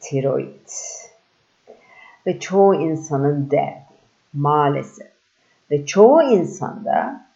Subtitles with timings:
[0.00, 0.68] Tiroid.
[2.26, 3.82] Ve çoğu insanın derdi
[4.32, 5.08] maalesef.
[5.70, 7.26] Ve çoğu insanda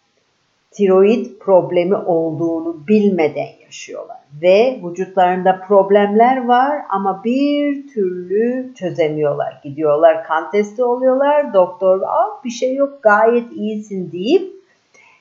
[0.71, 4.17] tiroid problemi olduğunu bilmeden yaşıyorlar.
[4.41, 9.59] Ve vücutlarında problemler var ama bir türlü çözemiyorlar.
[9.63, 11.53] Gidiyorlar kan testi oluyorlar.
[11.53, 14.53] Doktor ah bir şey yok gayet iyisin deyip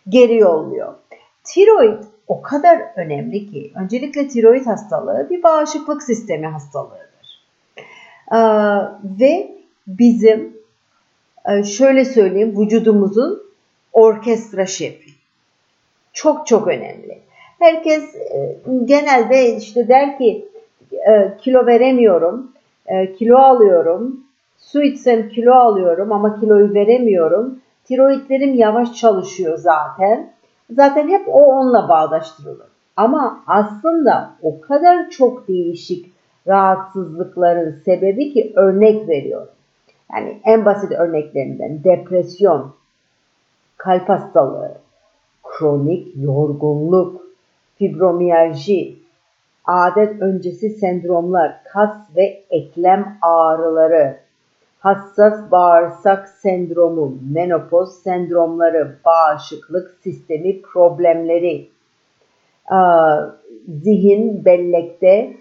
[0.09, 0.95] geri yolluyor.
[1.45, 7.02] Tiroid o kadar önemli ki öncelikle tiroid hastalığı bir bağışıklık sistemi hastalığıdır.
[8.33, 8.39] Ee,
[9.21, 10.57] ve bizim
[11.49, 13.43] e, şöyle söyleyeyim vücudumuzun
[13.93, 15.11] orkestra şefi.
[16.13, 17.19] Çok çok önemli.
[17.59, 20.49] Herkes e, genelde işte der ki
[20.93, 22.53] e, kilo veremiyorum,
[23.19, 24.21] kilo alıyorum,
[24.59, 27.59] su içsem kilo alıyorum ama kiloyu veremiyorum.
[27.85, 30.33] Tiroidlerim yavaş çalışıyor zaten.
[30.71, 32.67] Zaten hep o onunla bağdaştırılır.
[32.97, 36.12] Ama aslında o kadar çok değişik
[36.49, 39.49] rahatsızlıkların sebebi ki örnek veriyorum.
[40.13, 42.73] Yani en basit örneklerinden depresyon,
[43.77, 44.75] kalp hastalığı,
[45.43, 47.27] kronik yorgunluk,
[47.79, 48.97] fibromiyalji,
[49.65, 54.17] adet öncesi sendromlar, kas ve eklem ağrıları,
[54.79, 61.69] hassas bağırsak sendromu, menopoz sendromları, bağışıklık sistemi problemleri,
[63.83, 65.37] zihin bellekte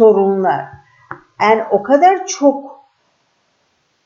[0.00, 0.64] sorunlar.
[1.40, 2.80] Yani o kadar çok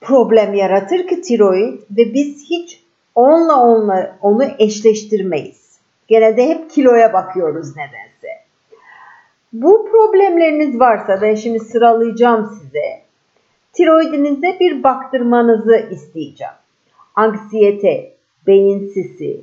[0.01, 2.83] problem yaratır ki tiroid ve biz hiç
[3.15, 5.79] onunla onunla onu eşleştirmeyiz.
[6.09, 8.29] Genelde hep kiloya bakıyoruz nedense.
[9.53, 13.03] Bu problemleriniz varsa ben şimdi sıralayacağım size
[13.73, 16.55] tiroidinize bir baktırmanızı isteyeceğim.
[17.15, 18.13] Anksiyete,
[18.47, 19.41] beyin sisi,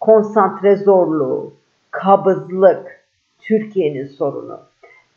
[0.00, 1.52] konsantre zorluğu,
[1.90, 3.02] kabızlık,
[3.40, 4.60] Türkiye'nin sorunu,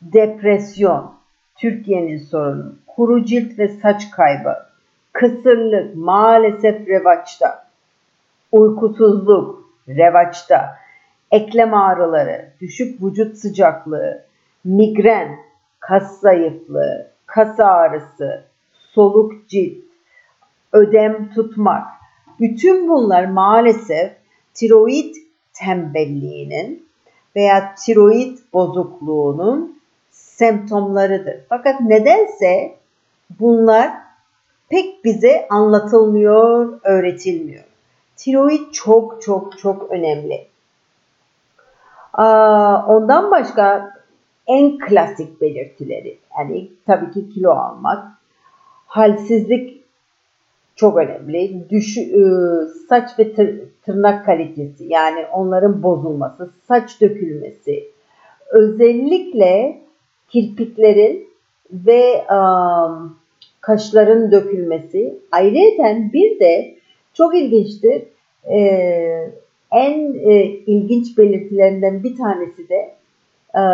[0.02, 1.14] depresyon,
[1.56, 4.56] Türkiye'nin sorunu, kuru cilt ve saç kaybı,
[5.12, 7.66] kısırlık maalesef revaçta,
[8.52, 10.76] uykusuzluk revaçta,
[11.30, 14.22] eklem ağrıları, düşük vücut sıcaklığı,
[14.64, 15.38] migren,
[15.80, 19.84] kas zayıflığı, kas ağrısı, soluk cilt,
[20.72, 21.86] ödem tutmak.
[22.40, 24.12] Bütün bunlar maalesef
[24.54, 25.14] tiroid
[25.52, 26.86] tembelliğinin
[27.36, 29.75] veya tiroid bozukluğunun
[30.36, 31.36] semptomlarıdır.
[31.48, 32.74] Fakat nedense
[33.40, 33.92] bunlar
[34.68, 37.64] pek bize anlatılmıyor, öğretilmiyor.
[38.16, 40.46] Tiroid çok çok çok önemli.
[42.88, 43.92] Ondan başka
[44.46, 48.04] en klasik belirtileri yani tabii ki kilo almak,
[48.86, 49.84] halsizlik
[50.76, 51.70] çok önemli.
[51.70, 52.22] Düş, e,
[52.88, 53.34] saç ve
[53.84, 57.84] tırnak kalitesi yani onların bozulması, saç dökülmesi,
[58.50, 59.80] özellikle
[60.28, 61.28] kirpiklerin
[61.72, 62.24] ve
[63.60, 65.18] kaşların dökülmesi.
[65.32, 66.74] Ayrıca bir de
[67.14, 68.02] çok ilginçtir.
[68.50, 68.58] E,
[69.70, 72.94] en e, ilginç belirtilerinden bir tanesi de
[73.54, 73.64] e,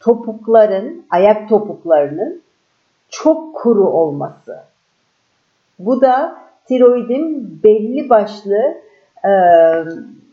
[0.00, 2.42] topukların, ayak topuklarının
[3.08, 4.58] çok kuru olması.
[5.78, 6.38] Bu da
[6.68, 8.56] tiroidin belli başlı
[9.24, 9.32] e,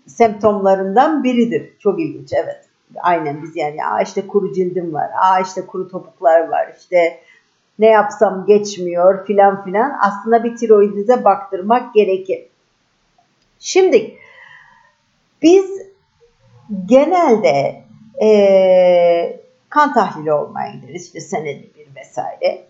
[0.05, 1.69] semptomlarından biridir.
[1.79, 2.72] Çok ilginç evet.
[3.01, 7.19] Aynen biz yani aa işte kuru cildim var, aa işte kuru topuklar var, işte
[7.79, 9.99] ne yapsam geçmiyor filan filan.
[10.01, 12.45] Aslında bir tiroidinize baktırmak gerekir.
[13.59, 14.17] Şimdi
[15.41, 15.81] biz
[16.85, 17.83] genelde
[18.21, 21.05] e, kan tahlili olmaya gideriz.
[21.05, 22.63] İşte senede bir vesaire.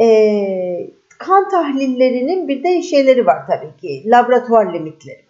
[0.00, 4.10] E, kan tahlillerinin bir de şeyleri var tabii ki.
[4.10, 5.25] Laboratuvar limitleri.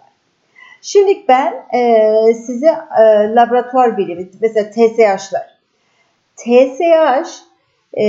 [0.86, 2.66] Şimdi ben e, size
[2.98, 3.02] e,
[3.34, 5.56] laboratuvar birimi, mesela TSH'lar.
[6.36, 7.30] TSH
[7.92, 8.04] e,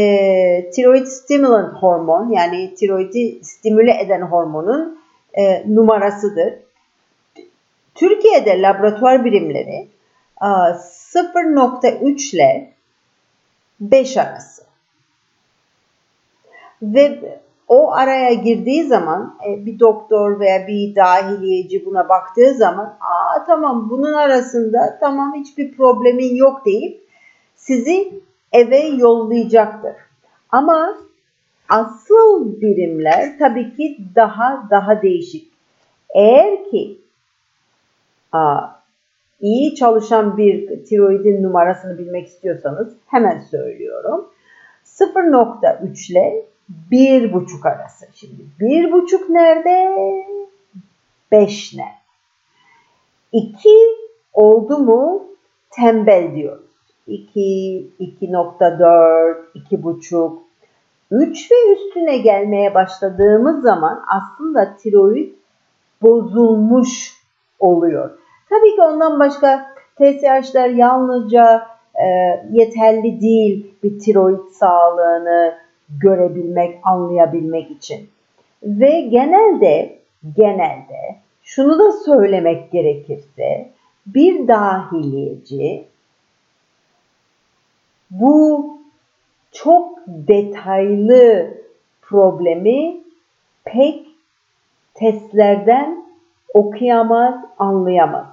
[0.70, 5.00] tiroid stimulant hormon yani tiroidi stimüle eden hormonun
[5.34, 6.54] e, numarasıdır.
[7.96, 9.88] Türkiye'de laboratuvar birimleri
[10.42, 12.74] 0.3 ile
[13.80, 14.64] 5 arası.
[16.82, 23.46] Ve o araya girdiği zaman e, bir doktor veya bir dahiliyeci buna baktığı zaman aa
[23.46, 27.02] tamam bunun arasında tamam hiçbir problemin yok deyip
[27.56, 28.22] sizi
[28.52, 29.96] eve yollayacaktır.
[30.50, 30.98] Ama
[31.70, 35.52] asıl birimler tabii ki daha daha değişik.
[36.16, 36.98] Eğer ki
[38.32, 38.62] aa,
[39.42, 44.30] iyi çalışan bir tiroidin numarasını bilmek istiyorsanız hemen söylüyorum.
[44.86, 46.46] 0.3 ile
[46.92, 48.06] 1.5 arası.
[48.14, 49.96] Şimdi 1.5 nerede?
[51.32, 51.86] 5 ne?
[53.32, 53.70] 2
[54.34, 55.24] oldu mu
[55.70, 56.68] tembel diyoruz.
[57.08, 60.40] 2, 2.4, 2.5,
[61.12, 65.34] 3 ve üstüne gelmeye başladığımız zaman aslında tiroid
[66.02, 67.14] bozulmuş
[67.60, 68.10] oluyor.
[68.50, 69.66] Tabii ki ondan başka
[69.96, 72.06] TSH'ler yalnızca e,
[72.52, 78.10] yeterli değil bir tiroid sağlığını görebilmek, anlayabilmek için.
[78.64, 80.00] Ve genelde
[80.38, 83.72] genelde şunu da söylemek gerekirse
[84.06, 85.86] bir dahiliyeci
[88.12, 88.78] bu
[89.52, 91.54] çok detaylı
[92.02, 92.98] problemi
[93.66, 94.08] pek
[94.94, 96.06] testlerden
[96.54, 98.28] okuyamaz, anlayamaz.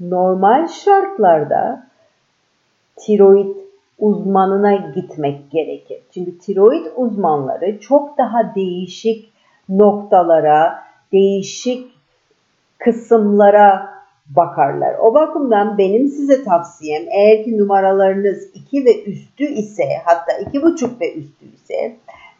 [0.00, 1.86] Normal şartlarda
[2.96, 3.65] tiroid
[3.98, 5.98] uzmanına gitmek gerekir.
[6.14, 9.32] Çünkü tiroid uzmanları çok daha değişik
[9.68, 10.78] noktalara,
[11.12, 11.90] değişik
[12.78, 13.96] kısımlara
[14.26, 14.94] bakarlar.
[15.00, 21.14] O bakımdan benim size tavsiyem eğer ki numaralarınız 2 ve üstü ise hatta 2,5 ve
[21.14, 21.96] üstü ise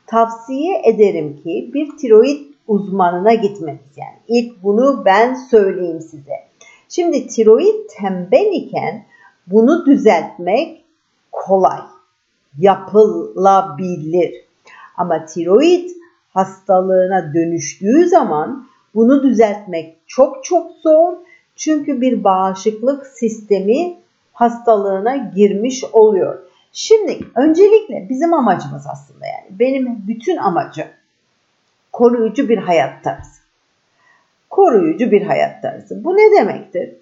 [0.07, 3.97] tavsiye ederim ki bir tiroid uzmanına gitmeniz.
[3.97, 6.35] Yani ilk bunu ben söyleyeyim size.
[6.89, 9.05] Şimdi tiroid tembel iken
[9.47, 10.86] bunu düzeltmek
[11.37, 11.81] kolay.
[12.59, 14.35] Yapılabilir.
[14.97, 15.91] Ama tiroid
[16.35, 21.13] hastalığına dönüştüğü zaman bunu düzeltmek çok çok zor
[21.57, 23.97] çünkü bir bağışıklık sistemi
[24.33, 26.39] hastalığına girmiş oluyor.
[26.73, 30.87] Şimdi öncelikle bizim amacımız aslında yani benim bütün amacım
[31.93, 33.41] koruyucu bir hayat tarzı.
[34.51, 36.05] Koruyucu bir hayat tarzı.
[36.05, 36.95] Bu ne demektir?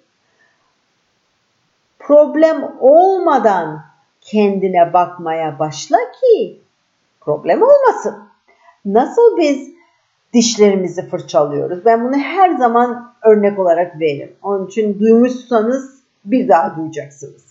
[1.99, 3.85] Problem olmadan
[4.25, 6.61] kendine bakmaya başla ki
[7.21, 8.15] problem olmasın.
[8.85, 9.69] Nasıl biz
[10.33, 11.85] dişlerimizi fırçalıyoruz.
[11.85, 14.35] Ben bunu her zaman örnek olarak veririm.
[14.43, 17.45] Onun için duymuşsanız bir daha duyacaksınız.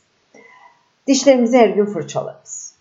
[1.06, 2.74] Dişlerimizi her gün fırçalarız.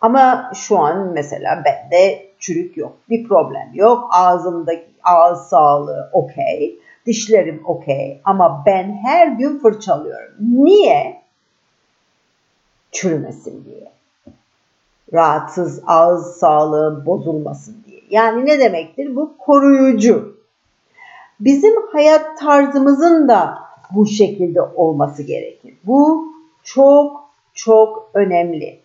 [0.00, 4.08] Ama şu an mesela bende çürük yok, bir problem yok.
[4.12, 10.34] Ağzımdaki ağız sağlığı okey, dişlerim okey ama ben her gün fırçalıyorum.
[10.40, 11.19] Niye?
[12.92, 13.92] Çürümesin diye.
[15.12, 18.00] Rahatsız ağız sağlığı bozulmasın diye.
[18.10, 19.16] Yani ne demektir?
[19.16, 20.36] Bu koruyucu.
[21.40, 23.58] Bizim hayat tarzımızın da
[23.90, 25.74] bu şekilde olması gerekir.
[25.84, 26.32] Bu
[26.62, 28.80] çok çok önemli.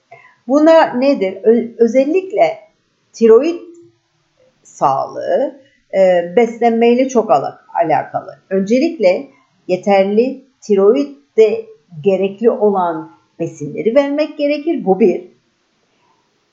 [0.47, 1.37] Buna nedir?
[1.77, 2.59] Özellikle
[3.13, 3.59] tiroid
[4.63, 5.59] sağlığı
[5.93, 7.31] e, beslenmeyle çok
[7.83, 8.39] alakalı.
[8.49, 9.27] Öncelikle
[9.67, 11.65] yeterli tiroid de
[12.01, 14.85] gerekli olan besinleri vermek gerekir.
[14.85, 15.27] Bu bir.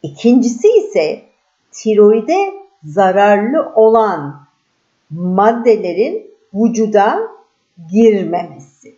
[0.02, 1.23] İkincisi ise
[1.70, 4.43] tiroide zararlı olan
[5.11, 7.19] maddelerin vücuda
[7.90, 8.94] girmemesi.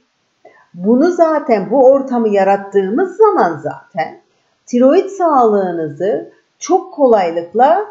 [0.75, 4.21] Bunu zaten bu ortamı yarattığımız zaman zaten
[4.67, 7.87] tiroid sağlığınızı çok kolaylıkla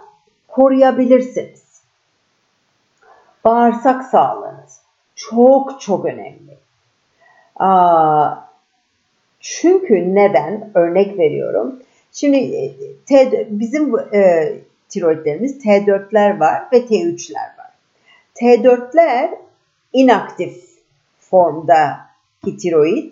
[0.48, 1.82] koruyabilirsiniz.
[3.46, 4.82] Bağırsak sağlığınız
[5.16, 6.58] çok çok önemli.
[7.56, 8.36] Aa,
[9.44, 10.72] çünkü neden?
[10.76, 11.80] Örnek veriyorum.
[12.12, 12.74] Şimdi e,
[13.06, 14.54] T, bizim e,
[14.90, 17.72] tiroidlerimiz T4'ler var ve T3'ler var.
[18.36, 19.30] T4'ler
[19.94, 20.64] inaktif
[21.20, 22.00] formda
[22.62, 23.12] tiroid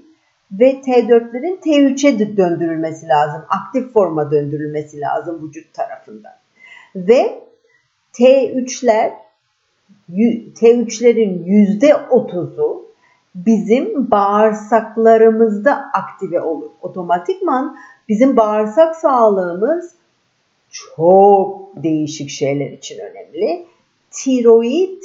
[0.52, 3.46] ve T4'lerin T3'e döndürülmesi lazım.
[3.50, 6.34] Aktif forma döndürülmesi lazım vücut tarafından.
[6.96, 7.42] Ve
[8.14, 9.12] T3'ler
[10.56, 11.46] T3'lerin
[11.80, 12.91] %30'u
[13.36, 16.70] bizim bağırsaklarımızda aktive olur.
[16.82, 17.78] Otomatikman
[18.10, 19.96] bizim bağırsak sağlığımız
[20.72, 23.66] çok değişik şeyler için önemli.
[24.12, 25.02] Tiroid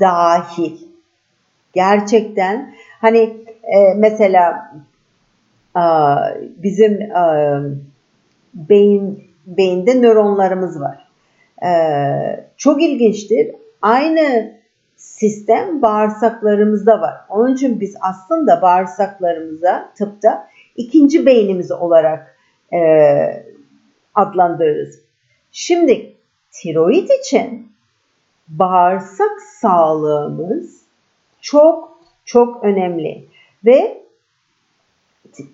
[0.00, 0.78] dahil.
[1.72, 3.18] Gerçekten hani
[3.62, 4.72] e, mesela
[5.76, 5.84] e,
[6.56, 7.60] bizim e,
[8.54, 11.08] beyin beyinde nöronlarımız var.
[11.66, 11.70] E,
[12.56, 13.54] çok ilginçtir.
[13.82, 14.52] Aynı
[15.02, 17.14] sistem bağırsaklarımızda var.
[17.28, 22.36] Onun için biz aslında bağırsaklarımıza tıpta ikinci beynimiz olarak
[22.72, 22.80] e,
[24.14, 25.00] adlandırırız.
[25.52, 26.14] Şimdi
[26.50, 27.72] tiroid için
[28.48, 30.82] bağırsak sağlığımız
[31.40, 33.24] çok çok önemli
[33.64, 34.02] ve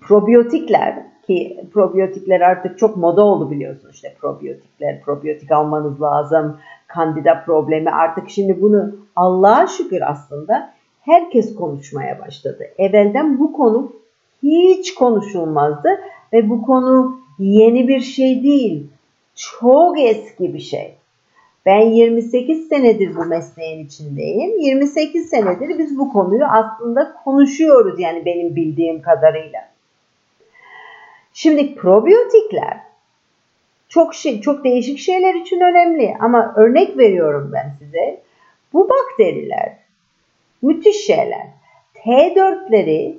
[0.00, 7.90] probiyotikler ki probiyotikler artık çok moda oldu biliyorsun işte probiyotikler, probiyotik almanız lazım, kandida problemi
[7.90, 12.70] artık şimdi bunu Allah'a şükür aslında herkes konuşmaya başladı.
[12.78, 13.92] Evvelden bu konu
[14.42, 15.88] hiç konuşulmazdı
[16.32, 18.86] ve bu konu yeni bir şey değil.
[19.34, 20.94] Çok eski bir şey.
[21.66, 24.58] Ben 28 senedir bu mesleğin içindeyim.
[24.58, 29.68] 28 senedir biz bu konuyu aslında konuşuyoruz yani benim bildiğim kadarıyla.
[31.32, 32.80] Şimdi probiyotikler
[33.88, 38.27] çok şey, çok değişik şeyler için önemli ama örnek veriyorum ben size.
[38.72, 39.76] Bu bakteriler
[40.62, 41.46] müthiş şeyler.
[41.94, 43.16] T4'leri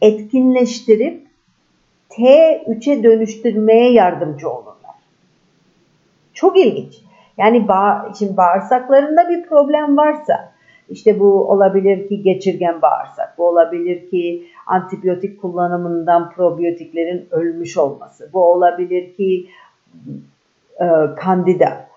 [0.00, 1.26] etkinleştirip
[2.10, 4.94] T3'e dönüştürmeye yardımcı olurlar.
[6.34, 6.94] Çok ilginç.
[7.36, 10.52] Yani bağ, şimdi bağırsaklarında bir problem varsa
[10.88, 18.44] işte bu olabilir ki geçirgen bağırsak, bu olabilir ki antibiyotik kullanımından probiyotiklerin ölmüş olması, bu
[18.44, 19.46] olabilir ki
[20.80, 21.88] e, kandida,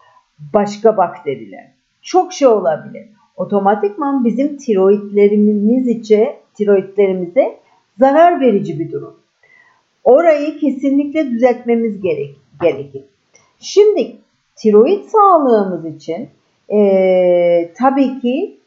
[0.53, 1.72] başka bakteriler.
[2.03, 3.07] Çok şey olabilir.
[3.37, 7.59] Otomatikman bizim tiroidlerimiz içe, tiroidlerimize
[7.99, 9.15] zarar verici bir durum.
[10.03, 13.03] Orayı kesinlikle düzeltmemiz gerek, gerekir.
[13.59, 14.15] Şimdi
[14.55, 16.29] tiroid sağlığımız için
[16.69, 18.57] e, tabii ki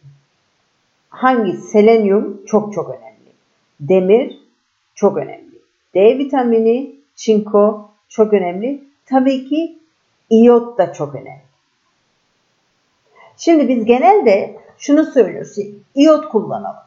[1.09, 3.33] hangi selenyum çok çok önemli.
[3.81, 4.39] Demir
[4.95, 5.57] çok önemli.
[5.95, 8.85] D vitamini, çinko çok önemli.
[9.07, 9.79] Tabii ki
[10.31, 11.46] iyot da çok önemli.
[13.37, 15.57] Şimdi biz genelde şunu söylüyoruz.
[15.95, 16.87] İyot kullanalım.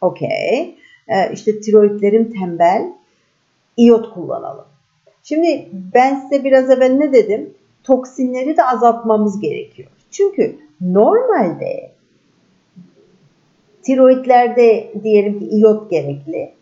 [0.00, 0.74] Okey.
[1.08, 2.92] Ee, işte tiroidlerim tembel.
[3.76, 4.64] İyot kullanalım.
[5.22, 7.54] Şimdi ben size biraz evvel ne dedim?
[7.84, 9.88] Toksinleri de azaltmamız gerekiyor.
[10.10, 11.90] Çünkü normalde
[13.82, 16.52] tiroidlerde diyelim ki iyot gerekli.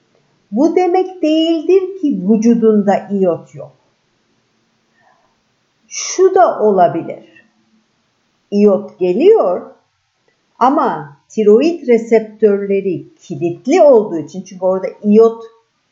[0.53, 3.73] Bu demek değildir ki vücudunda iyot yok.
[5.89, 7.36] Şu da olabilir.
[8.57, 9.71] İyot geliyor
[10.59, 15.45] ama tiroid reseptörleri kilitli olduğu için çünkü orada iyot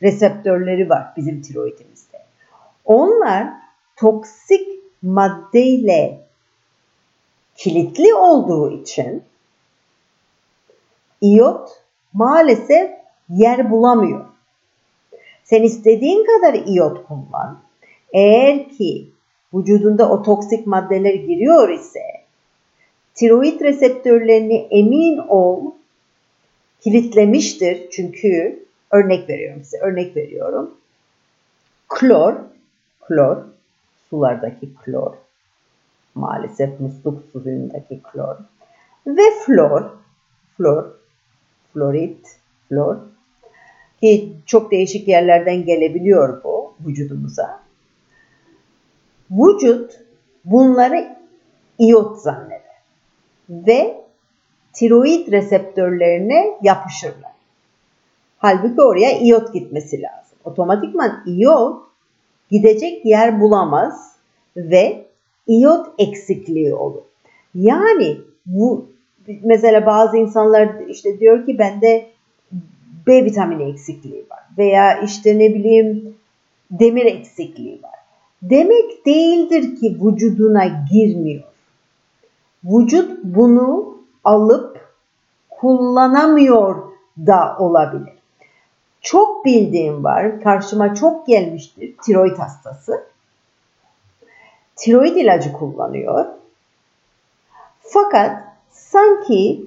[0.02, 2.18] reseptörleri var bizim tiroidimizde.
[2.84, 3.48] Onlar
[3.96, 4.68] toksik
[5.02, 6.20] maddeyle
[7.56, 9.22] kilitli olduğu için
[11.20, 11.70] iyot
[12.12, 12.90] maalesef
[13.28, 14.24] yer bulamıyor.
[15.44, 17.60] Sen istediğin kadar iyot kullan.
[18.12, 19.10] Eğer ki
[19.54, 22.23] vücudunda o toksik maddeler giriyor ise
[23.14, 25.72] tiroid reseptörlerini emin ol
[26.80, 27.90] kilitlemiştir.
[27.90, 30.74] Çünkü örnek veriyorum size örnek veriyorum.
[31.88, 32.34] Klor,
[33.00, 33.36] klor,
[34.10, 35.14] sulardaki klor,
[36.14, 38.36] maalesef musluk suyundaki klor
[39.06, 39.90] ve flor,
[40.56, 40.84] flor
[41.72, 42.36] florit,
[42.68, 42.96] flor
[44.00, 47.60] ki çok değişik yerlerden gelebiliyor bu vücudumuza.
[49.30, 50.00] Vücut
[50.44, 51.16] bunları
[51.78, 52.63] iyot zanneder
[53.50, 54.00] ve
[54.72, 57.32] tiroid reseptörlerine yapışırlar.
[58.38, 60.38] Halbuki oraya iyot gitmesi lazım.
[60.44, 61.82] Otomatikman iyot
[62.50, 64.16] gidecek yer bulamaz
[64.56, 65.04] ve
[65.46, 67.02] iyot eksikliği olur.
[67.54, 68.86] Yani bu
[69.42, 72.06] mesela bazı insanlar işte diyor ki bende
[73.06, 76.16] B vitamini eksikliği var veya işte ne bileyim
[76.70, 77.94] demir eksikliği var.
[78.42, 81.53] Demek değildir ki vücuduna girmiyor.
[82.64, 84.94] Vücut bunu alıp
[85.50, 86.76] kullanamıyor
[87.18, 88.12] da olabilir.
[89.00, 93.04] Çok bildiğim var, karşıma çok gelmiştir tiroid hastası.
[94.76, 96.26] Tiroid ilacı kullanıyor.
[97.80, 99.66] Fakat sanki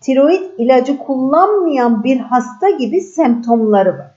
[0.00, 4.10] tiroid ilacı kullanmayan bir hasta gibi semptomları var.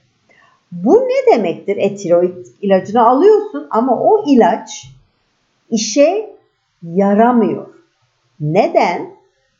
[0.72, 1.76] Bu ne demektir?
[1.76, 4.86] E tiroid ilacını alıyorsun ama o ilaç
[5.70, 6.36] işe
[6.82, 7.66] yaramıyor.
[8.40, 9.10] Neden?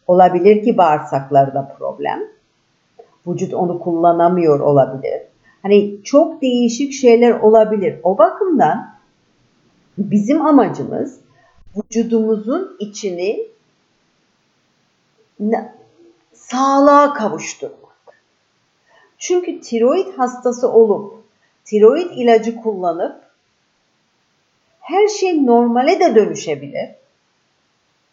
[0.06, 2.20] Olabilir ki bağırsaklarda problem.
[3.26, 5.22] Vücut onu kullanamıyor olabilir.
[5.62, 8.00] Hani çok değişik şeyler olabilir.
[8.02, 8.94] O bakımdan
[9.98, 11.20] bizim amacımız
[11.76, 13.46] vücudumuzun içini
[16.32, 17.80] sağlığa kavuşturmak.
[19.18, 21.24] Çünkü tiroid hastası olup
[21.64, 23.22] tiroid ilacı kullanıp
[24.80, 26.99] her şey normale de dönüşebilir.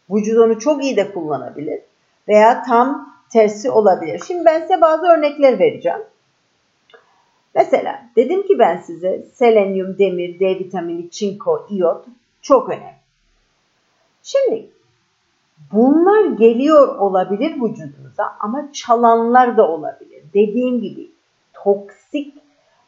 [0.10, 1.82] Vücut onu çok iyi de kullanabilir
[2.28, 4.22] veya tam tersi olabilir.
[4.28, 6.02] Şimdi ben size bazı örnekler vereceğim.
[7.56, 12.06] Mesela dedim ki ben size selenyum, demir, D vitamini, çinko, iyot
[12.42, 12.98] çok önemli.
[14.24, 14.70] Şimdi
[15.72, 20.24] Bunlar geliyor olabilir vücudunuza ama çalanlar da olabilir.
[20.34, 21.12] Dediğim gibi
[21.54, 22.34] toksik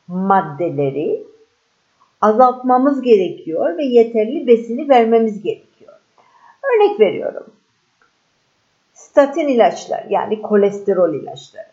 [0.08, 1.24] maddeleri
[2.22, 5.69] azaltmamız gerekiyor ve yeterli besini vermemiz gerekiyor.
[6.80, 7.46] Örnek veriyorum.
[8.94, 11.68] Statin ilaçlar yani kolesterol ilaçları,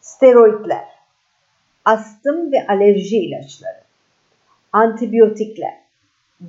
[0.00, 0.88] steroidler,
[1.84, 3.80] astım ve alerji ilaçları,
[4.72, 5.78] antibiyotikler,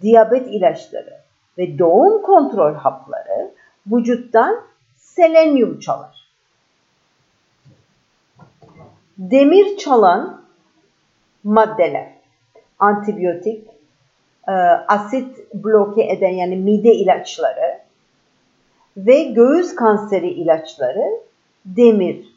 [0.02, 1.20] diyabet ilaçları
[1.58, 3.52] ve doğum kontrol hapları
[3.88, 4.62] vücuttan
[4.96, 6.30] selenyum çalar.
[9.18, 10.42] Demir çalan
[11.44, 12.12] maddeler,
[12.80, 13.75] antibiyotik,
[14.48, 14.52] e,
[14.88, 17.80] asit bloke eden yani mide ilaçları
[18.98, 21.22] ve göğüs kanseri ilaçları
[21.66, 22.36] demir.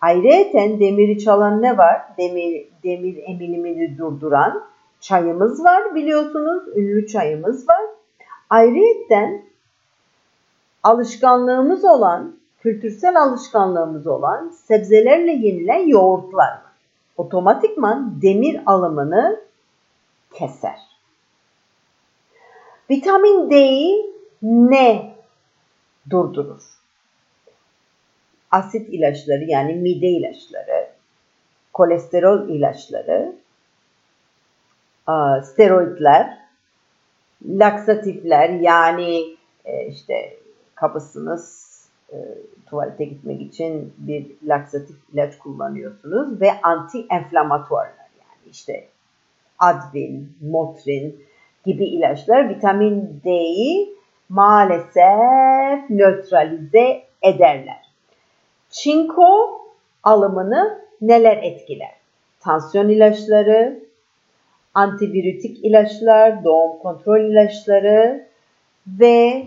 [0.00, 2.02] Ayrıca demiri çalan ne var?
[2.18, 4.64] Demir, demir emilimini durduran
[5.00, 6.62] çayımız var biliyorsunuz.
[6.76, 7.82] Ünlü çayımız var.
[8.50, 9.30] Ayrıca
[10.82, 16.58] alışkanlığımız olan, kültürsel alışkanlığımız olan sebzelerle yenilen yoğurtlar.
[17.16, 19.40] Otomatikman demir alımını
[20.32, 20.95] keser.
[22.90, 24.12] Vitamin D'yi
[24.42, 25.14] ne
[26.10, 26.62] durdurur?
[28.50, 30.88] Asit ilaçları yani mide ilaçları,
[31.72, 33.32] kolesterol ilaçları,
[35.42, 36.38] steroidler,
[37.44, 40.36] laksatifler yani e, işte
[40.74, 41.66] kabısınız
[42.12, 42.16] e,
[42.66, 48.88] tuvalete gitmek için bir laksatif ilaç kullanıyorsunuz ve anti enflamatuarlar yani işte
[49.58, 51.26] Advil, Motrin
[51.66, 53.96] gibi ilaçlar vitamin D'yi
[54.28, 57.90] maalesef nötralize ederler.
[58.70, 59.60] Çinko
[60.02, 61.94] alımını neler etkiler?
[62.40, 63.80] Tansiyon ilaçları,
[64.74, 68.28] antivirütik ilaçlar, doğum kontrol ilaçları
[68.86, 69.46] ve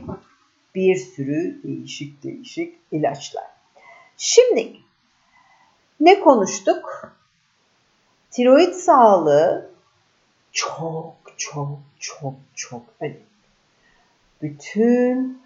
[0.76, 3.48] bir sürü değişik değişik ilaçlar.
[4.18, 4.74] Şimdi
[6.00, 7.14] ne konuştuk?
[8.32, 9.70] Tiroid sağlığı
[10.52, 13.20] çok çok çok çok önemli.
[14.42, 15.42] Bütün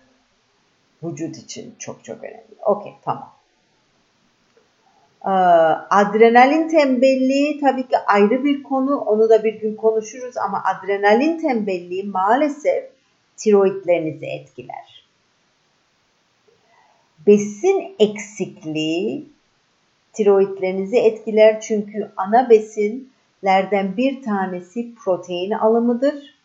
[1.03, 2.55] vücut için çok çok önemli.
[2.65, 3.33] Okey tamam.
[5.25, 5.29] Ee,
[5.89, 8.97] adrenalin tembelliği tabii ki ayrı bir konu.
[8.97, 12.83] Onu da bir gün konuşuruz ama adrenalin tembelliği maalesef
[13.37, 15.05] tiroidlerinizi etkiler.
[17.27, 19.29] Besin eksikliği
[20.13, 22.49] tiroidlerinizi etkiler çünkü ana
[23.43, 26.35] besinlerden bir tanesi protein alımıdır.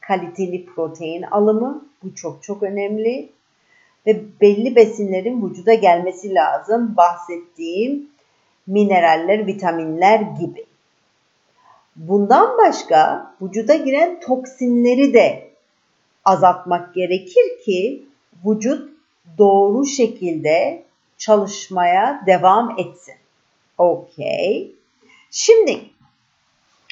[0.00, 3.28] Kaliteli protein alımı bu çok çok önemli
[4.06, 6.96] ve belli besinlerin vücuda gelmesi lazım.
[6.96, 8.08] Bahsettiğim
[8.66, 10.64] mineraller, vitaminler gibi.
[11.96, 15.50] Bundan başka vücuda giren toksinleri de
[16.24, 18.02] azaltmak gerekir ki
[18.46, 18.90] vücut
[19.38, 20.82] doğru şekilde
[21.18, 23.14] çalışmaya devam etsin.
[23.78, 24.72] Okey.
[25.30, 25.80] Şimdi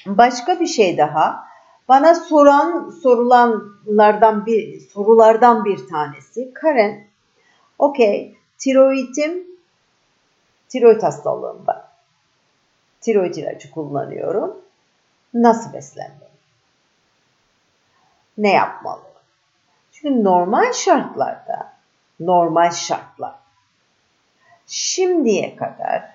[0.06, 1.48] başka bir şey daha.
[1.88, 6.54] Bana soran sorulanlardan bir sorulardan bir tanesi.
[6.54, 7.06] Karen,
[7.78, 9.46] okey, tiroidim,
[10.68, 11.84] tiroid hastalığım var.
[13.00, 14.56] Tiroid ilacı kullanıyorum.
[15.34, 16.28] Nasıl beslenmeliyim?
[18.38, 19.02] Ne yapmalı?
[19.92, 21.72] Çünkü normal şartlarda,
[22.20, 23.34] normal şartlar
[24.68, 26.11] şimdiye kadar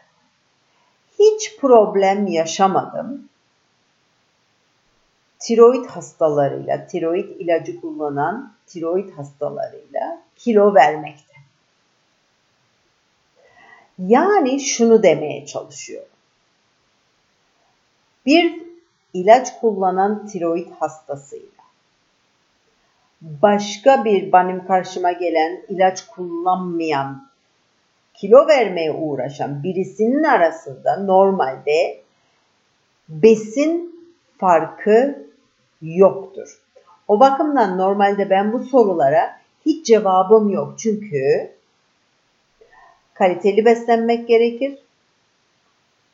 [1.19, 3.29] hiç problem yaşamadım
[5.43, 11.33] tiroid hastalarıyla, tiroid ilacı kullanan tiroid hastalarıyla kilo vermekte.
[13.99, 16.09] Yani şunu demeye çalışıyorum.
[18.25, 18.63] Bir
[19.13, 21.63] ilaç kullanan tiroid hastasıyla
[23.21, 27.27] başka bir benim karşıma gelen ilaç kullanmayan
[28.13, 32.01] kilo vermeye uğraşan birisinin arasında normalde
[33.09, 33.93] besin
[34.37, 35.23] farkı
[35.83, 36.61] yoktur.
[37.07, 40.79] O bakımdan normalde ben bu sorulara hiç cevabım yok.
[40.79, 41.51] Çünkü
[43.13, 44.79] kaliteli beslenmek gerekir.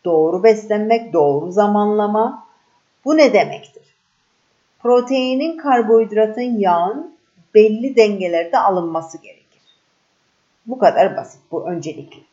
[0.06, 2.48] Doğru beslenmek, doğru zamanlama.
[3.06, 3.84] Bu ne demektir?
[4.80, 7.16] Proteinin, karbonhidratın, yağın
[7.56, 9.62] belli dengelerde alınması gerekir.
[10.66, 11.42] Bu kadar basit.
[11.52, 12.24] Bu öncelikli.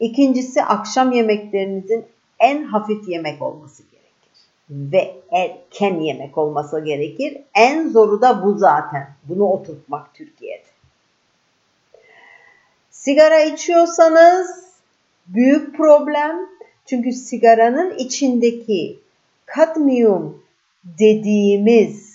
[0.00, 2.04] İkincisi akşam yemeklerinizin
[2.38, 3.93] en hafif yemek olması gerekir
[4.70, 7.42] ve erken yemek olması gerekir.
[7.54, 9.08] En zoru da bu zaten.
[9.24, 10.64] Bunu oturtmak Türkiye'de.
[12.90, 14.74] Sigara içiyorsanız
[15.26, 16.40] büyük problem.
[16.86, 18.98] Çünkü sigaranın içindeki
[19.46, 20.44] kadmiyum
[20.84, 22.14] dediğimiz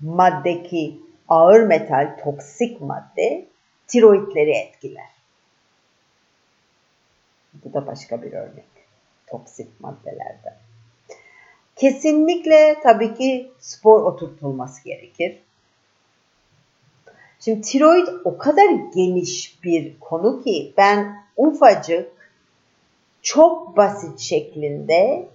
[0.00, 3.46] maddeki ağır metal, toksik madde
[3.86, 5.10] tiroidleri etkiler.
[7.54, 8.64] Bu da başka bir örnek.
[9.26, 10.56] Toksik maddelerden.
[11.82, 15.38] Kesinlikle tabii ki spor oturtulması gerekir.
[17.40, 22.08] Şimdi tiroid o kadar geniş bir konu ki ben ufacık
[23.22, 25.28] çok basit şeklinde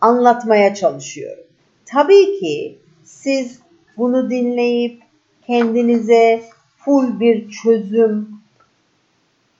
[0.00, 1.44] anlatmaya çalışıyorum.
[1.84, 3.60] Tabii ki siz
[3.96, 5.02] bunu dinleyip
[5.46, 6.42] kendinize
[6.76, 8.40] full bir çözüm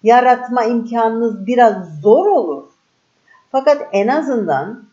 [0.02, 2.64] yaratma imkanınız biraz zor olur.
[3.52, 4.91] Fakat en azından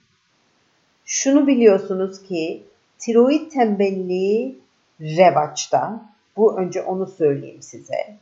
[1.10, 2.64] şunu biliyorsunuz ki
[3.00, 4.60] tiroid tembelliği
[5.02, 6.02] revaçta.
[6.38, 8.18] Bu önce onu söyleyeyim size.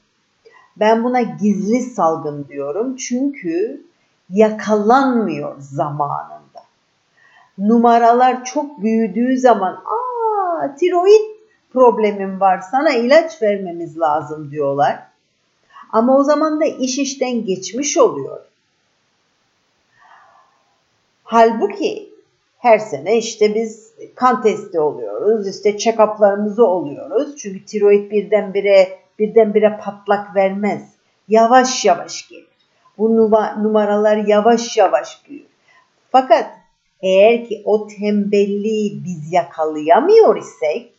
[0.78, 3.86] Ben buna gizli salgın diyorum çünkü
[4.30, 6.64] yakalanmıyor zamanında.
[7.58, 11.38] Numaralar çok büyüdüğü zaman aa tiroid
[11.74, 15.04] problemim var sana ilaç vermemiz lazım diyorlar.
[15.92, 18.40] Ama o zaman da iş işten geçmiş oluyor.
[21.24, 22.07] Halbuki
[22.58, 27.36] her sene işte biz kan testi oluyoruz, işte check-up'larımızı oluyoruz.
[27.38, 30.94] Çünkü tiroid birdenbire birdenbire patlak vermez.
[31.28, 32.48] Yavaş yavaş gelir.
[32.98, 33.16] Bu
[33.64, 35.46] numaralar yavaş yavaş büyür.
[36.12, 36.46] Fakat
[37.02, 40.94] eğer ki o tembelliği biz yakalayamıyor isek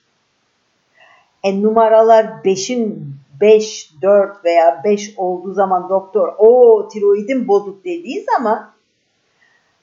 [1.42, 8.72] e, numaralar 5'in 5, 4 veya 5 olduğu zaman doktor o tiroidin bozuk dediği zaman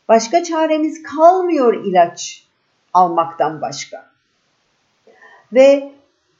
[0.07, 2.43] başka çaremiz kalmıyor ilaç
[2.93, 4.05] almaktan başka.
[5.53, 5.91] Ve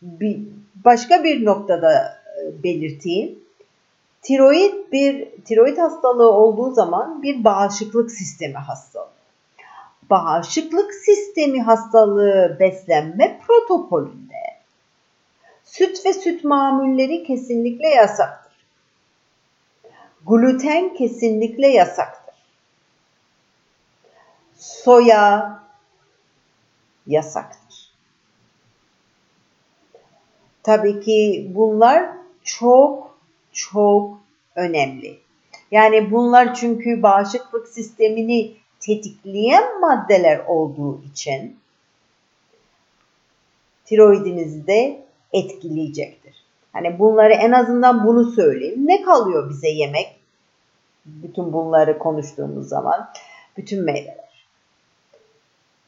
[0.02, 0.40] bir,
[0.86, 3.40] başka bir noktada e, belirteyim.
[4.22, 9.16] Tiroid bir tiroid hastalığı olduğu zaman bir bağışıklık sistemi hastalığı.
[10.10, 14.36] Bağışıklık sistemi hastalığı beslenme protokolünde
[15.64, 18.54] süt ve süt mamulleri kesinlikle yasaktır.
[20.28, 22.25] Gluten kesinlikle yasaktır.
[24.66, 25.60] Soya
[27.08, 27.92] yasaktır.
[30.64, 32.10] Tabii ki bunlar
[32.44, 33.18] çok
[33.52, 34.18] çok
[34.56, 35.20] önemli.
[35.72, 41.60] Yani bunlar çünkü bağışıklık sistemini tetikleyen maddeler olduğu için
[43.86, 46.46] tiroidinizi de etkileyecektir.
[46.74, 48.88] Hani bunları en azından bunu söyleyeyim.
[48.88, 50.16] Ne kalıyor bize yemek?
[51.06, 53.10] Bütün bunları konuştuğumuz zaman
[53.58, 54.25] bütün meyveler,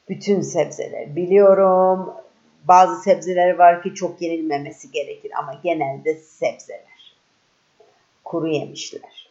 [0.08, 1.16] bütün sebzeler.
[1.16, 2.14] Biliyorum
[2.64, 7.14] bazı sebzeler var ki çok yenilmemesi gerekir ama genelde sebzeler.
[8.24, 9.28] Kuru yemişler.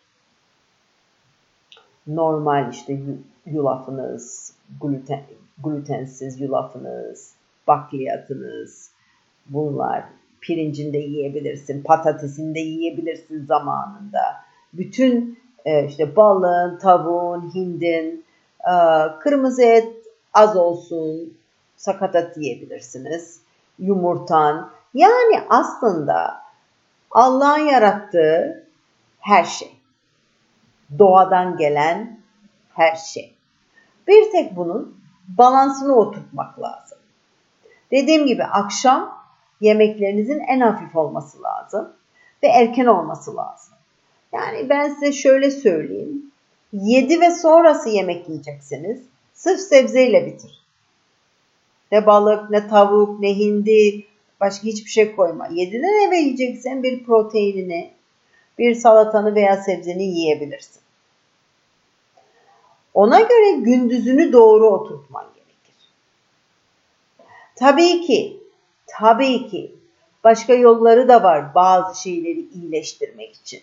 [2.08, 3.00] Normal işte
[3.46, 5.24] yulafınız, gluten,
[5.64, 7.34] glutensiz yulafınız,
[7.68, 8.92] bakliyatınız,
[9.50, 10.04] bunlar.
[10.42, 14.22] Pirincini de yiyebilirsin, patatesini de yiyebilirsin zamanında.
[14.74, 18.26] Bütün e, işte balın, tavuğun, hindin,
[18.60, 18.74] e,
[19.20, 19.97] kırmızı et
[20.38, 21.38] az olsun,
[21.76, 23.42] sakatat yiyebilirsiniz.
[23.80, 24.72] Yumurtan.
[24.94, 26.42] Yani aslında
[27.12, 28.68] Allah'ın yarattığı
[29.20, 29.72] her şey.
[31.00, 32.20] Doğadan gelen
[32.74, 33.36] her şey.
[34.08, 34.98] Bir tek bunun
[35.28, 36.98] balansını oturtmak lazım.
[37.92, 39.18] Dediğim gibi akşam
[39.62, 41.94] yemeklerinizin en hafif olması lazım
[42.44, 43.74] ve erken olması lazım.
[44.34, 46.32] Yani ben size şöyle söyleyeyim.
[46.74, 49.02] 7 ve sonrası yemek yiyeceksiniz.
[49.38, 50.64] Sırf sebzeyle bitir.
[51.92, 54.06] Ne balık, ne tavuk, ne hindi,
[54.40, 55.48] başka hiçbir şey koyma.
[55.48, 57.92] 7'den eve yiyeceksen bir proteinini,
[58.58, 60.82] bir salatanı veya sebzeni yiyebilirsin.
[62.94, 65.76] Ona göre gündüzünü doğru oturtman gerekir.
[67.56, 68.38] Tabii ki
[68.88, 69.72] Tabii ki
[70.24, 73.62] başka yolları da var bazı şeyleri iyileştirmek için.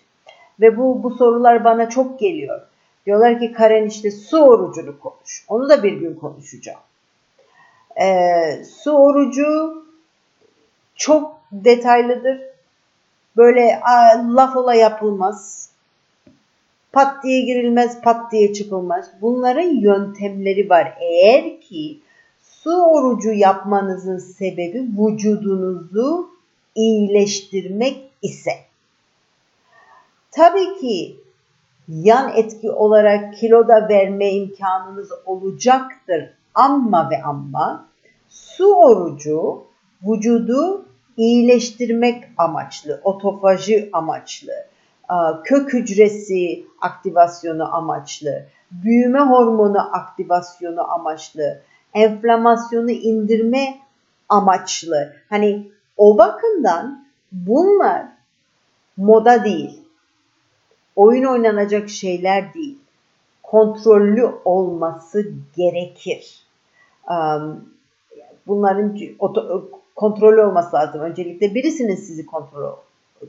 [0.60, 2.60] Ve bu, bu sorular bana çok geliyor.
[3.06, 5.44] Diyorlar ki Karen işte su orucunu konuş.
[5.48, 6.80] Onu da bir gün konuşacağım.
[8.00, 9.82] Ee, su orucu
[10.96, 12.40] çok detaylıdır.
[13.36, 15.70] Böyle a, laf ola yapılmaz.
[16.92, 19.10] Pat diye girilmez, pat diye çıkılmaz.
[19.20, 20.98] Bunların yöntemleri var.
[21.00, 22.00] Eğer ki
[22.64, 26.30] Su orucu yapmanızın sebebi vücudunuzu
[26.74, 28.50] iyileştirmek ise
[30.30, 31.16] tabii ki
[31.88, 37.86] yan etki olarak kilo da verme imkanınız olacaktır ama ve ama
[38.28, 39.64] su orucu
[40.02, 40.84] vücudu
[41.16, 44.52] iyileştirmek amaçlı, otofaji amaçlı,
[45.44, 51.60] kök hücresi aktivasyonu amaçlı, büyüme hormonu aktivasyonu amaçlı,
[51.94, 53.78] enflamasyonu indirme
[54.28, 55.12] amaçlı.
[55.28, 58.06] Hani o bakımdan bunlar
[58.96, 59.83] moda değil.
[60.96, 62.78] Oyun oynanacak şeyler değil.
[63.42, 65.26] Kontrollü olması
[65.56, 66.44] gerekir.
[68.46, 68.98] Bunların
[69.96, 71.00] kontrollü olması lazım.
[71.00, 72.74] Öncelikle birisinin sizi kontrol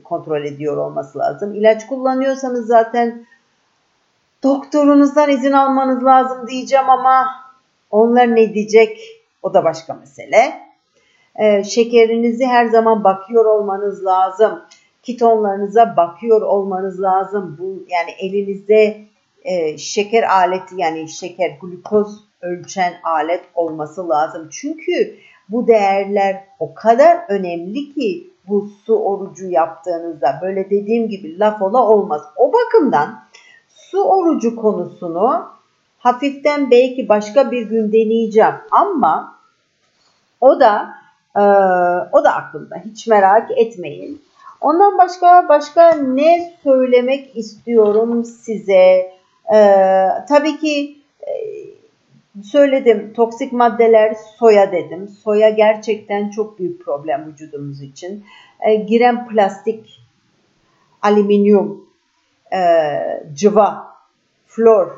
[0.04, 1.54] kontrol ediyor olması lazım.
[1.54, 3.26] İlaç kullanıyorsanız zaten
[4.42, 7.26] doktorunuzdan izin almanız lazım diyeceğim ama
[7.90, 8.98] onlar ne diyecek
[9.42, 10.60] o da başka mesele.
[11.36, 14.62] Ee, şekerinizi her zaman bakıyor olmanız lazım.
[15.06, 17.56] Kitonlarınıza bakıyor olmanız lazım.
[17.60, 19.06] Bu yani elinizde
[19.44, 24.48] e, şeker aleti yani şeker glukoz ölçen alet olması lazım.
[24.52, 25.16] Çünkü
[25.48, 31.88] bu değerler o kadar önemli ki bu su orucu yaptığınızda böyle dediğim gibi laf ola
[31.88, 32.22] olmaz.
[32.36, 33.24] O bakımdan
[33.68, 35.46] su orucu konusunu
[35.98, 39.38] hafiften belki başka bir gün deneyeceğim ama
[40.40, 40.94] o da
[41.36, 41.40] e,
[42.12, 44.22] o da aklımda hiç merak etmeyin.
[44.66, 49.12] Ondan başka başka ne söylemek istiyorum size?
[49.54, 51.32] Ee, tabii ki e,
[52.42, 55.08] söyledim toksik maddeler soya dedim.
[55.08, 58.24] Soya gerçekten çok büyük problem vücudumuz için.
[58.60, 60.00] E, giren plastik,
[61.02, 61.86] alüminyum,
[62.52, 62.60] e,
[63.34, 63.86] cıva,
[64.46, 64.88] flor,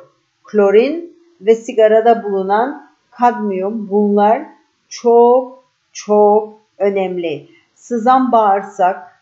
[0.44, 4.42] klorin ve sigarada bulunan kadmiyum bunlar
[4.88, 7.48] çok çok önemli.
[7.74, 9.17] Sızan bağırsak,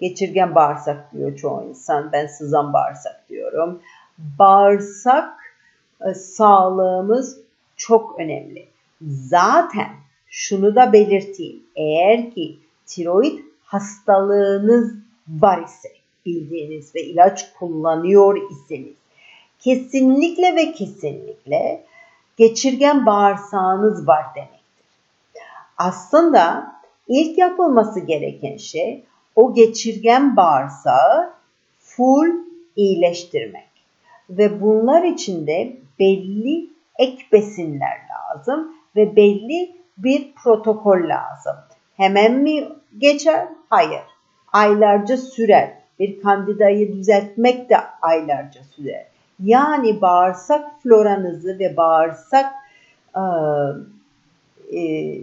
[0.00, 2.12] geçirgen bağırsak diyor çoğu insan.
[2.12, 3.80] Ben sızan bağırsak diyorum.
[4.18, 5.54] Bağırsak
[6.06, 7.40] e, sağlığımız
[7.76, 8.66] çok önemli.
[9.02, 9.88] Zaten
[10.28, 11.62] şunu da belirteyim.
[11.76, 14.94] Eğer ki tiroid hastalığınız
[15.28, 15.88] var ise
[16.26, 18.96] bildiğiniz ve ilaç kullanıyor iseniz
[19.58, 21.84] kesinlikle ve kesinlikle
[22.36, 24.56] geçirgen bağırsağınız var demektir.
[25.78, 26.72] Aslında
[27.08, 29.04] ilk yapılması gereken şey
[29.36, 31.32] o geçirgen bağırsağı
[31.78, 32.28] full
[32.76, 33.68] iyileştirmek.
[34.30, 41.56] Ve bunlar için de belli ek besinler lazım ve belli bir protokol lazım.
[41.96, 42.68] Hemen mi
[42.98, 43.48] geçer?
[43.70, 44.02] Hayır.
[44.52, 45.72] Aylarca sürer.
[45.98, 49.06] Bir kandidayı düzeltmek de aylarca sürer.
[49.42, 52.52] Yani bağırsak floranızı ve bağırsak
[53.14, 53.22] e,
[54.78, 55.20] e,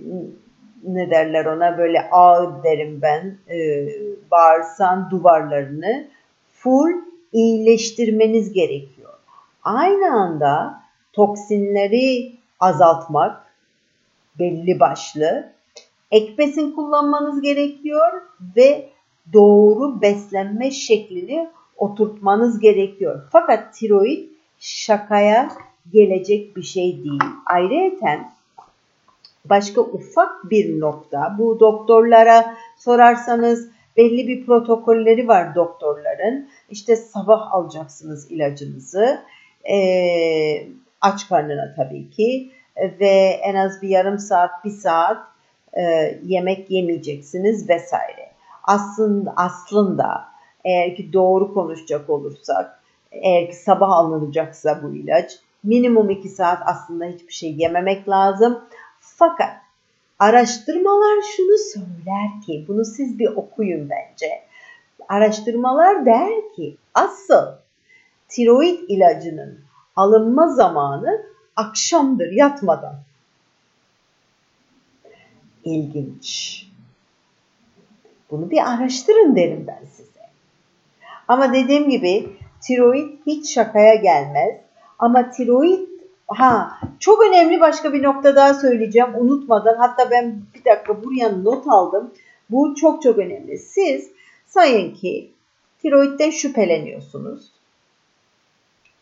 [0.88, 3.88] ne derler ona böyle ağ derim ben e,
[4.32, 6.08] bağırsan duvarlarını
[6.52, 6.92] full
[7.34, 9.14] iyileştirmeniz gerekiyor.
[9.64, 10.82] Aynı anda
[11.14, 13.44] toksinleri azaltmak
[14.40, 15.54] belli başlı
[16.12, 18.22] ek besin kullanmanız gerekiyor
[18.56, 18.90] ve
[19.34, 23.28] doğru beslenme şeklini oturtmanız gerekiyor.
[23.32, 25.50] Fakat tiroid şakaya
[25.94, 27.24] gelecek bir şey değil.
[27.46, 28.30] Ayrıca
[29.46, 36.50] başka ufak bir nokta bu doktorlara sorarsanız belli bir protokolleri var doktorların.
[36.70, 39.22] İşte sabah alacaksınız ilacınızı
[39.72, 39.78] e,
[41.02, 42.52] aç karnına tabii ki
[43.00, 45.18] ve en az bir yarım saat bir saat
[45.74, 45.82] e,
[46.24, 48.30] yemek yemeyeceksiniz vesaire.
[48.64, 50.26] Aslında aslında
[50.66, 52.80] eğer ki doğru konuşacak olursak
[53.12, 58.62] eğer ki sabah alınacaksa bu ilaç minimum 2 saat aslında hiçbir şey yememek lazım.
[59.04, 59.54] Fakat
[60.20, 64.44] araştırmalar şunu söyler ki bunu siz bir okuyun bence.
[65.10, 67.48] Araştırmalar der ki asıl
[68.28, 69.60] tiroid ilacının
[69.96, 72.96] alınma zamanı akşamdır yatmadan.
[75.64, 76.60] İlginç.
[78.32, 80.30] Bunu bir araştırın derim ben size.
[81.28, 84.56] Ama dediğim gibi tiroid hiç şakaya gelmez.
[85.00, 85.93] Ama tiroid
[86.34, 89.76] ha çok önemli başka bir nokta daha söyleyeceğim unutmadan.
[89.76, 92.14] Hatta ben bir dakika buraya not aldım.
[92.50, 93.58] Bu çok çok önemli.
[93.58, 94.12] Siz
[94.46, 95.32] sayın ki
[95.82, 97.52] tiroidden şüpheleniyorsunuz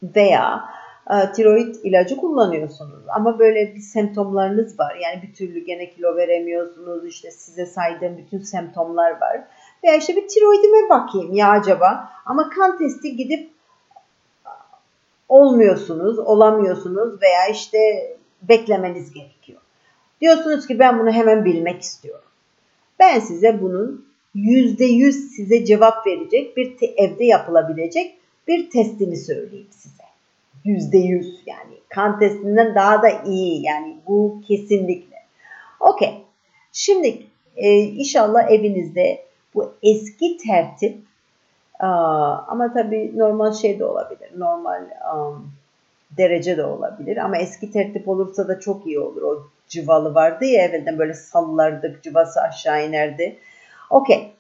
[0.04, 0.64] veya
[1.10, 4.96] e, tiroid ilacı kullanıyorsunuz ama böyle bir semptomlarınız var.
[4.96, 7.08] Yani bir türlü gene kilo veremiyorsunuz.
[7.08, 9.42] İşte size saydığım bütün semptomlar var.
[9.84, 12.10] Veya işte bir tiroidime bakayım ya acaba.
[12.26, 13.51] Ama kan testi gidip
[15.32, 17.78] olmuyorsunuz, olamıyorsunuz veya işte
[18.42, 19.60] beklemeniz gerekiyor.
[20.22, 22.30] Diyorsunuz ki ben bunu hemen bilmek istiyorum.
[23.00, 28.18] Ben size bunun %100 size cevap verecek bir evde yapılabilecek
[28.48, 30.04] bir testini söyleyeyim size.
[30.66, 35.18] %100 yani kan testinden daha da iyi yani bu kesinlikle.
[35.80, 36.14] Okey.
[36.72, 37.22] Şimdi
[37.56, 40.98] e, inşallah evinizde bu eski tertip
[41.88, 44.30] ama tabii normal şey de olabilir.
[44.38, 44.84] Normal
[45.16, 45.52] um,
[46.18, 47.18] derece de olabilir.
[47.18, 49.22] Ama eski tertip olursa da çok iyi olur.
[49.22, 53.40] O cıvalı vardı ya evvelden böyle sallardık cıvası aşağı inerdi.
[53.90, 54.34] Okey.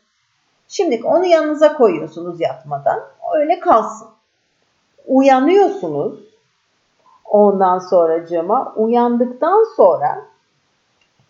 [0.68, 3.00] Şimdi onu yanınıza koyuyorsunuz yatmadan.
[3.36, 4.08] Öyle kalsın.
[5.08, 6.20] Uyanıyorsunuz.
[7.26, 10.26] Ondan sonra cama uyandıktan sonra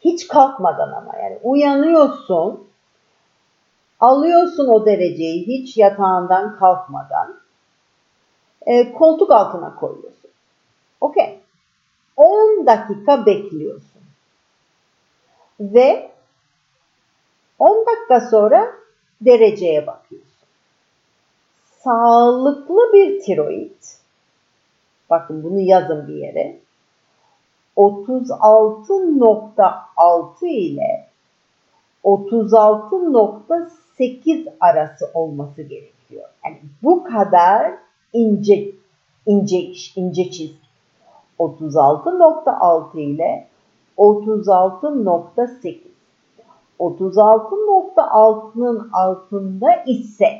[0.02, 2.71] hiç kalkmadan ama yani uyanıyorsun.
[4.02, 7.40] Alıyorsun o dereceyi hiç yatağından kalkmadan.
[8.66, 10.32] E, koltuk altına koyuyorsun.
[11.02, 11.40] Okey.
[12.16, 14.02] 10 dakika bekliyorsun.
[15.60, 16.12] Ve
[17.60, 18.72] 10 dakika sonra
[19.22, 20.32] dereceye bakıyorsun.
[21.84, 23.82] Sağlıklı bir tiroid,
[25.10, 26.60] bakın bunu yazın bir yere,
[27.78, 31.08] 36.6 ile
[32.04, 33.81] 36.8
[34.60, 36.30] arası olması gerekiyor.
[36.46, 37.74] Yani bu kadar
[38.14, 38.72] ince
[39.26, 40.72] ince iş, ince çizgi.
[41.40, 43.48] 36.6 ile
[43.98, 45.78] 36.8.
[46.80, 50.40] 36.6'nın altında ise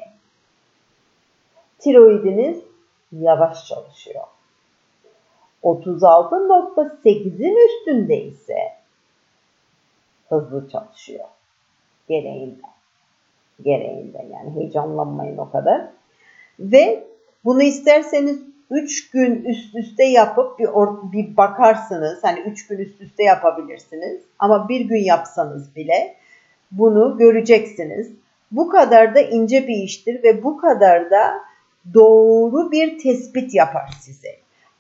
[1.80, 2.64] tiroidiniz
[3.12, 4.24] yavaş çalışıyor.
[5.64, 8.58] 36.8'in üstünde ise
[10.30, 11.26] hızlı çalışıyor.
[12.08, 12.72] Gereğinden.
[13.64, 15.82] Gereğinden yani heyecanlanmayın o kadar.
[16.60, 17.04] Ve
[17.46, 18.40] bunu isterseniz
[18.72, 20.68] 3 gün üst üste yapıp bir,
[21.12, 22.20] bir bakarsınız.
[22.24, 24.22] Hani 3 gün üst üste yapabilirsiniz.
[24.40, 26.16] Ama bir gün yapsanız bile
[26.72, 28.12] bunu göreceksiniz.
[28.52, 31.34] Bu kadar da ince bir iştir ve bu kadar da
[31.94, 34.30] doğru bir tespit yapar size.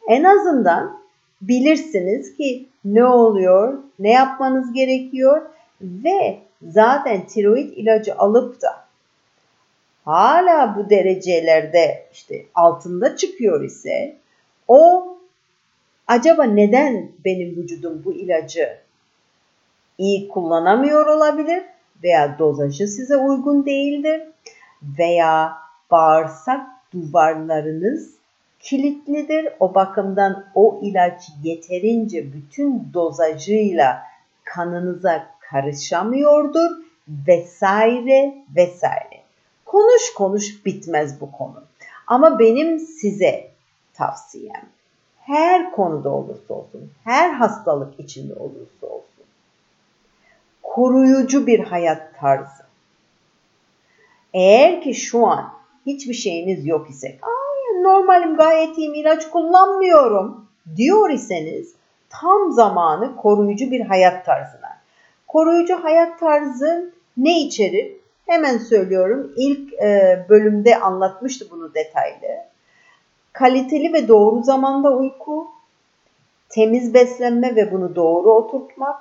[0.08, 1.02] En azından
[1.42, 5.42] bilirsiniz ki ne oluyor, ne yapmanız gerekiyor
[5.82, 8.86] ve zaten tiroid ilacı alıp da
[10.06, 14.16] hala bu derecelerde işte altında çıkıyor ise
[14.68, 15.08] o
[16.08, 18.78] acaba neden benim vücudum bu ilacı
[19.98, 21.64] iyi kullanamıyor olabilir
[22.04, 24.22] veya dozajı size uygun değildir
[25.00, 25.54] veya
[25.92, 28.16] bağırsak duvarlarınız
[28.60, 29.48] kilitlidir.
[29.60, 34.02] O bakımdan o ilaç yeterince bütün dozajıyla
[34.44, 36.70] kanınıza karışamıyordur
[37.28, 39.22] vesaire vesaire.
[39.66, 41.64] Konuş konuş bitmez bu konu.
[42.08, 43.52] Ama benim size
[43.94, 44.70] tavsiyem
[45.22, 49.26] her konuda olursa olsun, her hastalık içinde olursa olsun
[50.64, 52.64] koruyucu bir hayat tarzı.
[54.34, 55.54] Eğer ki şu an
[55.86, 61.74] hiçbir şeyiniz yok ise, Ay, normalim gayet iyiyim ilaç kullanmıyorum diyor iseniz
[62.10, 64.71] tam zamanı koruyucu bir hayat tarzına.
[65.32, 67.92] Koruyucu hayat tarzı ne içerir?
[68.26, 69.32] Hemen söylüyorum.
[69.38, 72.28] İlk e, bölümde anlatmıştı bunu detaylı.
[73.34, 75.48] Kaliteli ve doğru zamanda uyku,
[76.50, 79.00] temiz beslenme ve bunu doğru oturtmak,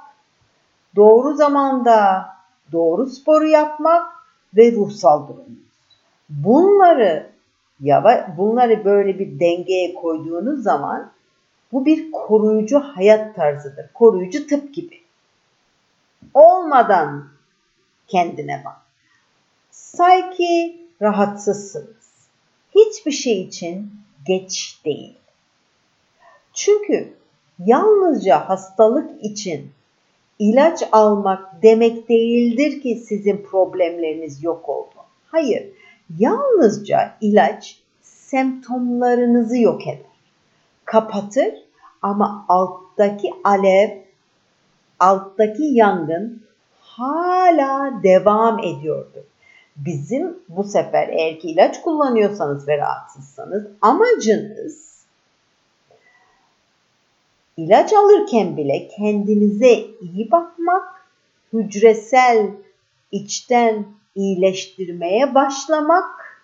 [0.96, 2.26] doğru zamanda
[2.72, 4.06] doğru sporu yapmak
[4.56, 5.58] ve ruhsal durum.
[6.28, 7.26] Bunları
[7.80, 11.10] yava, bunları böyle bir dengeye koyduğunuz zaman
[11.72, 13.90] bu bir koruyucu hayat tarzıdır.
[13.94, 15.09] Koruyucu tıp gibi.
[16.34, 17.28] Olmadan
[18.08, 18.76] kendine bak.
[19.70, 22.10] Say ki rahatsızsınız.
[22.74, 23.92] Hiçbir şey için
[24.26, 25.18] geç değil.
[26.52, 27.14] Çünkü
[27.58, 29.70] yalnızca hastalık için
[30.38, 34.94] ilaç almak demek değildir ki sizin problemleriniz yok oldu.
[35.26, 35.68] Hayır,
[36.18, 40.10] yalnızca ilaç semptomlarınızı yok eder.
[40.84, 41.54] Kapatır
[42.02, 43.90] ama alttaki alev,
[45.00, 46.42] alttaki yangın
[46.80, 49.24] hala devam ediyordur.
[49.76, 54.90] Bizim bu sefer eğer ki ilaç kullanıyorsanız ve rahatsızsanız amacınız
[57.56, 61.06] ilaç alırken bile kendinize iyi bakmak,
[61.52, 62.50] hücresel
[63.12, 63.84] içten
[64.14, 66.40] iyileştirmeye başlamak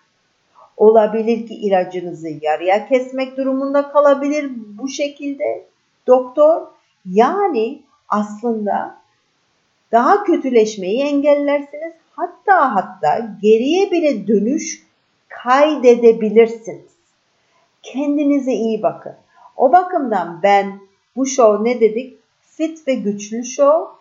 [0.77, 5.66] olabilir ki ilacınızı yarıya kesmek durumunda kalabilir bu şekilde
[6.07, 6.66] doktor.
[7.05, 8.99] Yani aslında
[9.92, 11.92] daha kötüleşmeyi engellersiniz.
[12.12, 14.87] Hatta hatta geriye bile dönüş
[15.28, 16.93] kaydedebilirsiniz.
[17.83, 19.14] Kendinize iyi bakın.
[19.57, 20.80] O bakımdan ben
[21.16, 22.18] bu show ne dedik?
[22.41, 23.97] Fit ve güçlü show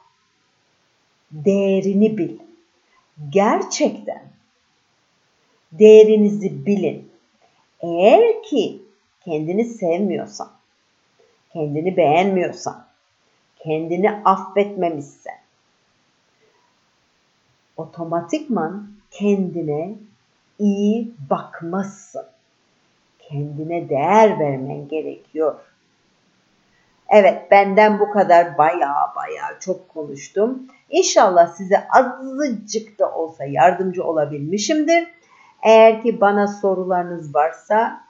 [1.31, 2.37] değerini bil.
[3.29, 4.23] Gerçekten
[5.71, 7.11] değerinizi bilin.
[7.81, 8.81] Eğer ki
[9.25, 10.51] kendini sevmiyorsan,
[11.53, 12.84] kendini beğenmiyorsan,
[13.65, 15.37] kendini affetmemişsen,
[17.77, 19.95] otomatikman kendine
[20.59, 22.25] iyi bakmazsın.
[23.19, 25.55] Kendine değer vermen gerekiyor.
[27.09, 30.67] Evet benden bu kadar baya baya çok konuştum.
[30.89, 35.07] İnşallah size azıcık da olsa yardımcı olabilmişimdir.
[35.63, 38.01] Eğer ki bana sorularınız varsa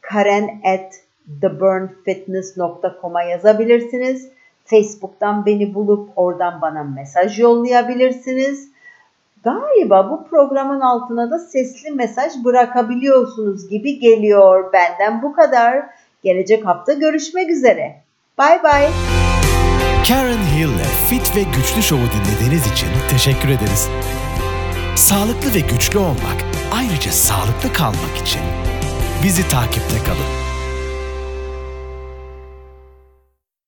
[0.00, 0.94] karen at
[1.40, 4.28] theburnfitness.com'a yazabilirsiniz.
[4.64, 8.68] Facebook'tan beni bulup oradan bana mesaj yollayabilirsiniz.
[9.44, 14.72] Galiba bu programın altına da sesli mesaj bırakabiliyorsunuz gibi geliyor.
[14.72, 15.86] Benden bu kadar.
[16.24, 18.02] Gelecek hafta görüşmek üzere.
[18.38, 18.90] Bye bye.
[20.08, 23.88] Karen Hill'le Fit ve Güçlü Show'u dinlediğiniz için teşekkür ederiz.
[24.96, 26.38] Sağlıklı ve güçlü olmak,
[26.74, 28.42] ayrıca sağlıklı kalmak için
[29.24, 30.51] bizi takipte kalın.